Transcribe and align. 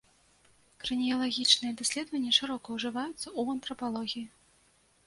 Краніялагічныя 0.83 1.75
даследаванні 1.83 2.35
шырока 2.41 2.67
ўжываюцца 2.79 3.23
ў 3.23 3.41
антрапалогіі. 3.57 4.27